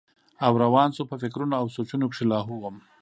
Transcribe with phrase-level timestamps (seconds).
[0.45, 2.75] او روان شو پۀ فکرونو او سوچونو کښې لاهو وم